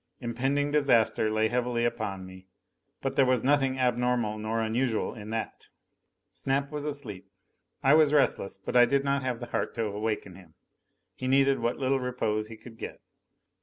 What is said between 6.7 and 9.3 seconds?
was asleep. I was restless, but I did not